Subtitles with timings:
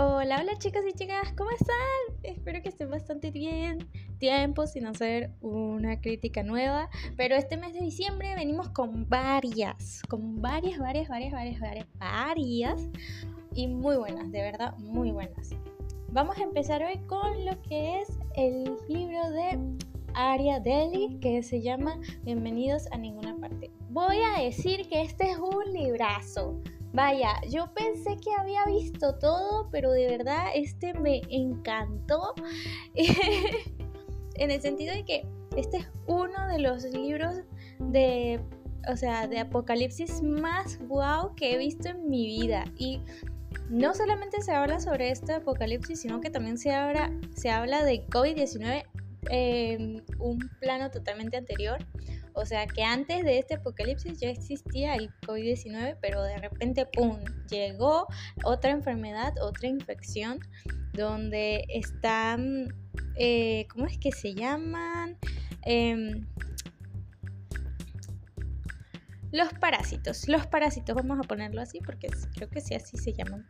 [0.00, 1.76] Hola, hola chicas y chicas, ¿cómo están?
[2.22, 3.88] Espero que estén bastante bien.
[4.20, 10.40] Tiempo sin hacer una crítica nueva, pero este mes de diciembre venimos con varias, con
[10.40, 12.88] varias, varias, varias, varias, varias, varias
[13.56, 15.50] y muy buenas, de verdad, muy buenas.
[16.12, 19.58] Vamos a empezar hoy con lo que es el libro de
[20.14, 23.72] Aria Deli que se llama Bienvenidos a ninguna parte.
[23.90, 26.62] Voy a decir que este es un librazo.
[26.92, 32.34] Vaya, yo pensé que había visto todo, pero de verdad este me encantó.
[34.38, 37.42] en el sentido de que este es uno de los libros
[37.78, 38.40] de,
[38.90, 42.64] o sea, de apocalipsis más wow que he visto en mi vida.
[42.76, 43.00] Y
[43.68, 48.06] no solamente se habla sobre este apocalipsis, sino que también se habla, se habla de
[48.06, 48.84] COVID-19
[49.30, 51.78] en un plano totalmente anterior.
[52.40, 57.18] O sea que antes de este apocalipsis ya existía el COVID-19, pero de repente, ¡pum!,
[57.50, 58.06] llegó
[58.44, 60.38] otra enfermedad, otra infección,
[60.92, 62.72] donde están,
[63.16, 65.18] eh, ¿cómo es que se llaman?
[65.66, 66.24] Eh,
[69.30, 73.46] los parásitos, los parásitos, vamos a ponerlo así porque creo que sí así se llaman.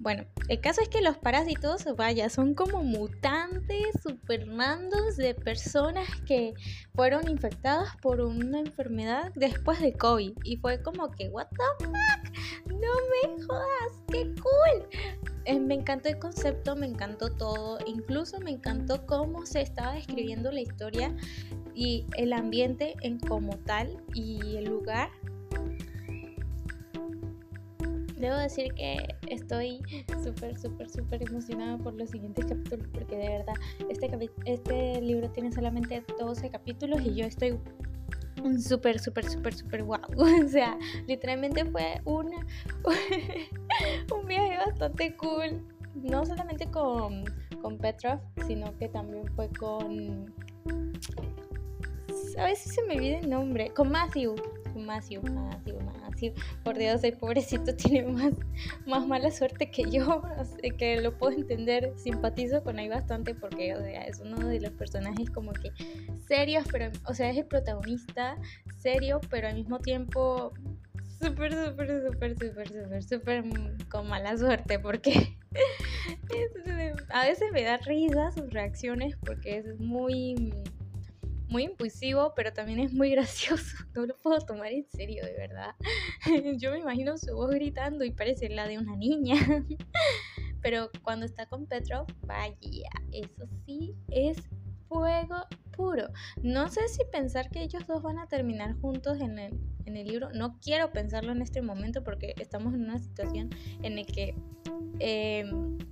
[0.00, 6.54] Bueno, el caso es que los parásitos, vaya, son como mutantes, supermandos de personas que
[6.94, 10.32] fueron infectadas por una enfermedad después de COVID.
[10.44, 14.88] Y fue como que, what the fuck, no me jodas, qué cool.
[15.44, 20.52] Eh, me encantó el concepto, me encantó todo, incluso me encantó cómo se estaba describiendo
[20.52, 21.16] la historia
[21.78, 25.10] y el ambiente en como tal y el lugar.
[28.16, 29.80] Debo decir que estoy
[30.24, 33.54] súper, súper, súper emocionada por los siguientes capítulos porque de verdad
[33.88, 34.10] este,
[34.44, 37.56] este libro tiene solamente 12 capítulos y yo estoy
[38.58, 40.00] súper, súper, súper, súper guau.
[40.44, 42.44] O sea, literalmente fue una,
[44.12, 45.64] un viaje bastante cool.
[45.94, 47.24] No solamente con,
[47.62, 48.18] con Petrov,
[48.48, 50.32] sino que también fue con
[52.38, 54.36] a veces se me olvida el nombre, con Matthew,
[54.72, 58.32] con Matthew, Matthew, Matthew, por Dios, el pobrecito tiene más,
[58.86, 60.22] más mala suerte que yo,
[60.78, 63.70] que lo puedo entender, simpatizo con él bastante porque,
[64.06, 65.72] es uno de los personajes como que
[66.26, 68.36] serios, pero, o sea, es el protagonista
[68.78, 70.52] serio, pero al mismo tiempo
[71.20, 73.44] súper, súper, súper, súper, súper, súper
[73.88, 75.36] con mala suerte porque
[77.10, 80.52] a veces me da risa sus reacciones porque es muy
[81.48, 83.76] muy impulsivo, pero también es muy gracioso.
[83.94, 85.74] No lo puedo tomar en serio, de verdad.
[86.58, 89.36] Yo me imagino su voz gritando y parece la de una niña.
[90.60, 92.56] Pero cuando está con Petro, vaya,
[93.12, 94.36] eso sí es
[94.88, 95.36] fuego
[95.76, 96.08] puro.
[96.42, 100.08] No sé si pensar que ellos dos van a terminar juntos en el, en el
[100.08, 100.30] libro.
[100.32, 103.50] No quiero pensarlo en este momento porque estamos en una situación
[103.82, 104.34] en la que
[104.98, 105.48] eh,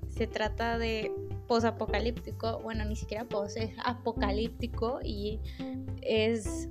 [0.09, 1.13] se trata de
[1.47, 5.41] posapocalíptico, bueno, ni siquiera pos, es apocalíptico y
[6.03, 6.69] es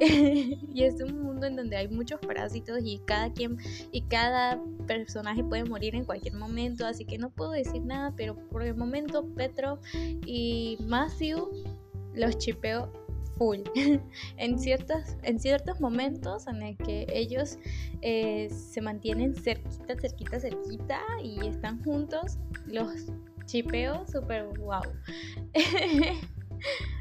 [0.00, 3.58] y es un mundo en donde hay muchos parásitos y cada quien
[3.92, 8.34] y cada personaje puede morir en cualquier momento, así que no puedo decir nada, pero
[8.48, 9.78] por el momento Petro
[10.26, 11.50] y Matthew
[12.14, 12.90] los chipeo
[13.36, 13.60] full.
[14.36, 17.58] en, ciertos, en ciertos momentos en el que ellos
[18.00, 23.12] eh, se mantienen cerquita, cerquita, cerquita y están juntos, los
[23.46, 24.82] chipeo super wow.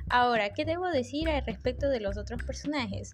[0.09, 3.13] Ahora, ¿qué debo decir al respecto de los otros personajes?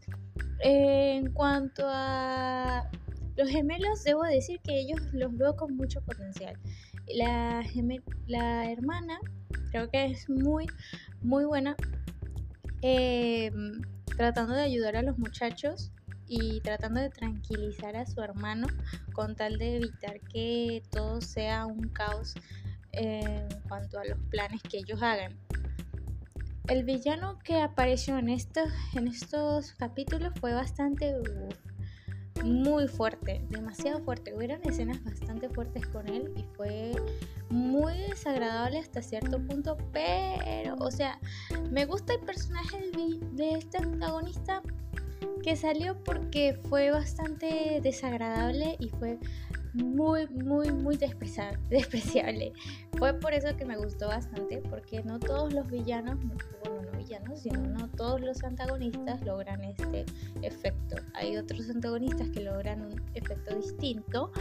[0.60, 2.90] en cuanto a
[3.36, 6.58] los gemelos, debo decir que ellos los veo con mucho potencial.
[7.16, 7.64] La,
[8.28, 9.20] la hermana
[9.72, 10.66] creo que es muy,
[11.22, 11.76] muy buena
[12.82, 13.82] em,
[14.18, 15.92] tratando de ayudar a los muchachos
[16.28, 18.68] y tratando de tranquilizar a su hermano
[19.14, 22.34] con tal de evitar que todo sea un caos
[22.98, 25.38] en cuanto a los planes que ellos hagan.
[26.68, 31.14] El villano que apareció en estos, en estos capítulos fue bastante
[32.44, 34.34] muy fuerte, demasiado fuerte.
[34.34, 36.92] Hubieron escenas bastante fuertes con él y fue
[37.50, 41.20] muy desagradable hasta cierto punto, pero, o sea,
[41.72, 42.78] me gusta el personaje
[43.32, 44.62] de este antagonista
[45.42, 49.18] que salió porque fue bastante desagradable y fue
[49.74, 52.54] muy, muy, muy despreciable.
[52.98, 56.18] Fue por eso que me gustó bastante, porque no todos los villanos,
[56.64, 60.06] bueno, no villanos, sino no todos los antagonistas logran este
[60.42, 60.98] efecto.
[61.14, 64.32] Hay otros antagonistas que logran un efecto distinto,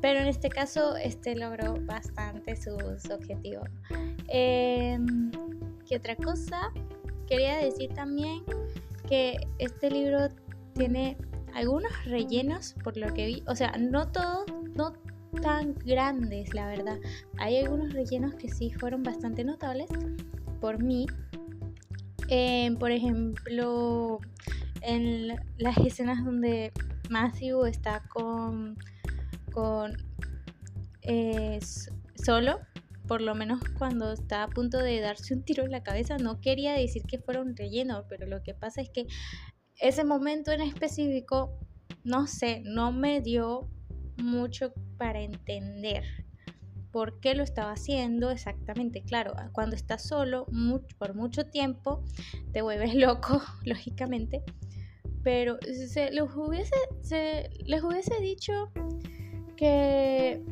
[0.00, 2.76] pero en este caso este logró bastante su,
[3.12, 3.62] objetivo.
[4.28, 5.30] Em,
[5.86, 6.72] ¿Qué otra cosa?
[7.26, 8.42] Quería decir también
[9.08, 10.28] que este libro
[10.74, 11.16] tiene
[11.54, 14.92] algunos rellenos por lo que vi, o sea, no todos, no
[15.40, 16.98] tan grandes, la verdad.
[17.38, 19.88] Hay algunos rellenos que sí fueron bastante notables
[20.60, 21.06] por mí.
[22.28, 24.18] Eh, por ejemplo,
[24.80, 25.28] en
[25.58, 26.72] las escenas donde
[27.10, 28.76] Matthew está con,
[29.52, 29.96] con
[31.02, 31.58] eh,
[32.14, 32.60] solo,
[33.06, 36.40] por lo menos cuando está a punto de darse un tiro en la cabeza, no
[36.40, 39.06] quería decir que fuera un relleno, pero lo que pasa es que
[39.80, 41.58] ese momento en específico,
[42.04, 43.68] no sé, no me dio
[44.16, 46.04] mucho para entender
[46.90, 49.02] por qué lo estaba haciendo exactamente.
[49.02, 50.46] Claro, cuando estás solo
[50.98, 52.04] por mucho tiempo,
[52.52, 54.42] te vuelves loco, lógicamente.
[55.22, 58.70] Pero se les hubiese, se les hubiese dicho
[59.56, 60.42] que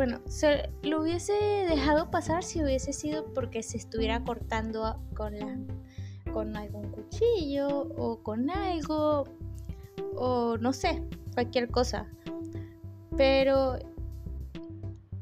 [0.00, 1.34] bueno, se lo hubiese
[1.68, 5.58] dejado pasar si hubiese sido porque se estuviera cortando con, la,
[6.32, 9.24] con algún cuchillo o con algo
[10.16, 11.02] o no sé,
[11.34, 12.08] cualquier cosa.
[13.16, 13.78] Pero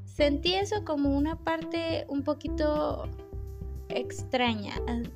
[0.05, 3.09] sentí eso como una parte un poquito
[3.89, 4.75] extraña.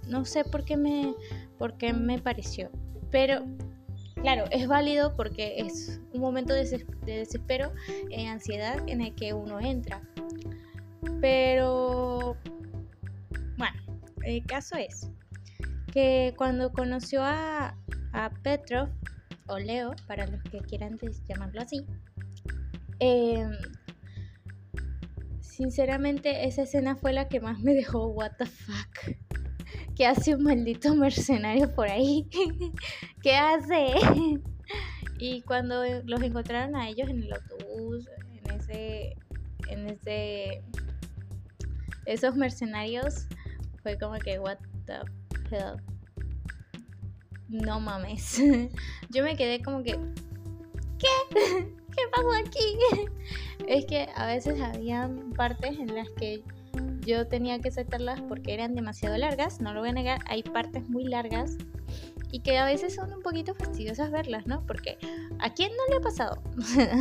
[0.08, 1.14] No sé por qué me,
[1.58, 2.70] por qué me pareció.
[3.10, 3.44] Pero
[4.22, 7.72] Claro, es válido porque es un momento de, desespero,
[8.08, 10.00] e ansiedad en el que uno entra.
[11.20, 12.36] Pero,
[13.56, 13.76] bueno,
[14.24, 15.10] el caso es
[15.92, 17.76] que cuando conoció a,
[18.42, 18.88] Petrov,
[19.46, 20.98] o Leo, para los que quieran
[21.28, 21.84] llamarlo así,
[22.98, 23.52] em,
[25.40, 29.16] sinceramente esa escena fue la que más me dejó what the fuck.
[29.96, 32.28] ¿Qué hace un maldito mercenario por ahí?
[33.22, 33.94] ¿Qué hace?
[35.18, 38.08] y cuando los encontraron a ellos en el autobús,
[38.44, 39.16] en ese,
[39.68, 40.62] en ese,
[42.06, 43.26] esos mercenarios,
[43.82, 45.21] fue como que, what the
[47.48, 48.40] No mames.
[49.10, 49.98] Yo me quedé como que,
[50.98, 51.08] ¿qué?
[51.92, 53.06] ¿Qué pasó aquí?
[53.68, 56.42] es que a veces habían partes en las que
[57.04, 60.88] yo tenía que saltarlas porque eran demasiado largas, no lo voy a negar, hay partes
[60.88, 61.58] muy largas
[62.30, 64.64] y que a veces son un poquito fastidiosas verlas, ¿no?
[64.66, 64.96] Porque
[65.38, 66.42] ¿a quién no le ha pasado?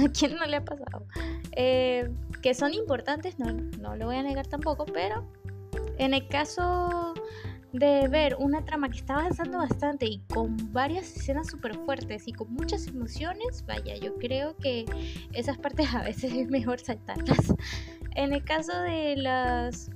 [0.05, 1.05] ¿A quién no le ha pasado?
[1.53, 2.09] Eh,
[2.41, 5.25] que son importantes, no, no lo voy a negar tampoco, pero
[5.97, 7.10] en el caso
[7.73, 12.33] de ver una trama que está avanzando bastante y con varias escenas súper fuertes y
[12.33, 14.85] con muchas emociones, vaya, yo creo que
[15.33, 17.53] esas partes a veces es mejor saltarlas.
[18.13, 19.89] En el caso de las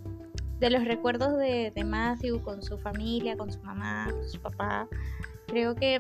[0.60, 4.88] de los recuerdos de, Matthew con su familia, con su mamá, con su papá,
[5.48, 6.00] creo que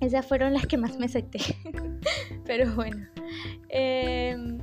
[0.00, 1.40] esas fueron las que más me acepté.
[2.46, 3.08] Pero bueno.
[3.70, 4.58] Em,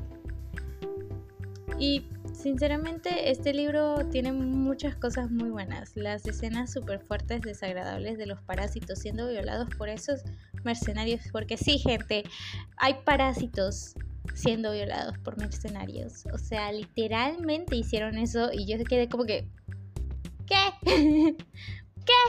[1.77, 2.05] y
[2.43, 5.95] sinceramente este libro tiene muchas cosas muy buenas.
[5.95, 10.23] Las escenas súper fuertes, desagradables de los parásitos siendo violados por esos
[10.65, 11.21] mercenarios.
[11.31, 12.23] Porque sí, gente,
[12.75, 13.95] hay parásitos
[14.35, 16.25] siendo violados por mercenarios.
[16.33, 19.47] O sea, literalmente hicieron eso y yo quedé como que...
[20.45, 20.73] ¿Qué?
[22.05, 22.21] ¿Qué?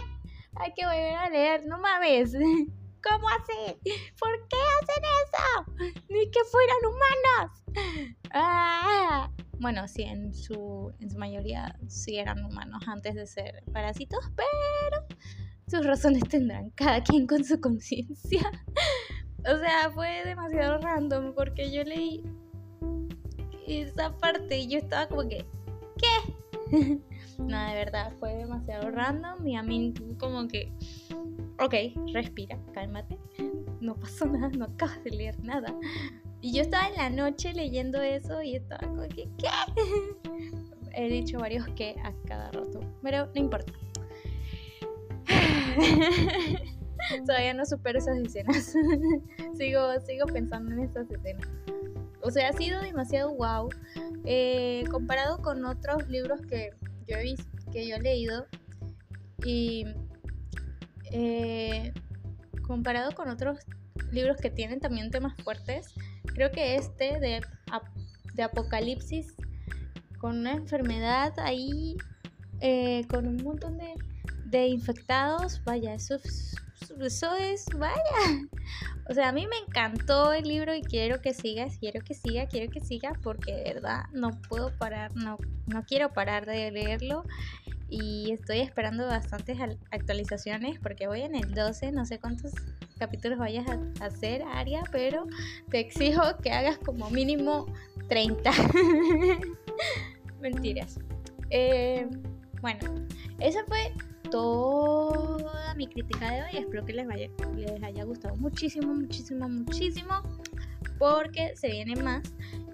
[0.54, 2.32] Hay que volver a leer, no mames.
[3.02, 3.80] ¿Cómo así?
[4.18, 6.02] ¿Por qué hacen eso?
[6.08, 8.14] Ni que fueran humanos.
[8.32, 9.28] Ah.
[9.60, 15.06] Bueno, sí, en su, en su mayoría sí eran humanos antes de ser parásitos, pero
[15.66, 18.40] sus razones tendrán cada quien con su conciencia.
[19.46, 22.22] O sea, fue demasiado random porque yo leí
[23.66, 25.44] esa parte y yo estaba como que,
[25.98, 26.34] ¿qué?
[27.38, 30.72] no, de verdad, fue demasiado random y a mí como que,
[31.60, 31.74] ok,
[32.14, 33.18] respira, cálmate,
[33.80, 35.74] no pasó nada, no acabas de leer nada.
[36.44, 39.48] Y yo estaba en la noche leyendo eso y estaba como que, ¿qué?
[40.94, 43.72] He dicho varios que a cada rato, pero no importa.
[47.26, 48.74] Todavía no supero esas escenas.
[49.56, 51.48] sigo, sigo pensando en esas escenas.
[52.20, 53.70] O sea, ha sido demasiado wow.
[54.26, 56.72] Eh, comparado con otros libros que
[57.06, 58.44] yo he visto, que yo he leído.
[59.46, 59.86] Y
[61.10, 61.94] eh,
[62.66, 63.60] comparado con otros
[64.12, 65.94] libros que tienen también temas fuertes,
[66.34, 67.40] creo que este de,
[68.34, 69.34] de Apocalipsis,
[70.18, 71.96] con una enfermedad ahí,
[72.60, 73.94] eh, con un montón de,
[74.46, 76.54] de infectados, vaya, eso es
[77.00, 77.94] eso es, vaya.
[79.08, 82.46] O sea, a mí me encantó el libro y quiero que siga, quiero que siga,
[82.46, 87.24] quiero que siga, porque de verdad no puedo parar, no, no quiero parar de leerlo.
[87.96, 89.56] Y estoy esperando bastantes
[89.92, 92.50] actualizaciones porque voy en el 12, no sé cuántos
[92.98, 95.28] capítulos vayas a hacer, Aria, pero
[95.70, 97.66] te exijo que hagas como mínimo
[98.08, 98.50] 30.
[100.40, 100.98] Mentiras.
[101.50, 102.08] Eh,
[102.60, 102.80] bueno,
[103.38, 103.92] eso fue
[104.28, 106.64] toda mi crítica de hoy.
[106.64, 107.06] Espero que les,
[107.54, 110.14] les haya gustado muchísimo, muchísimo, muchísimo.
[110.98, 112.24] porque se viene más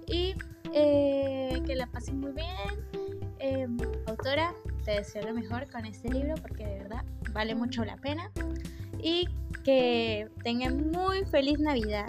[0.07, 0.35] y
[0.73, 3.11] eh, que la pasen muy bien.
[3.39, 4.55] Em, autora,
[4.91, 8.29] te deseo lo mejor con este libro porque de verdad vale mucho la pena
[9.01, 9.29] y
[9.63, 12.07] que tengan muy feliz Navidad.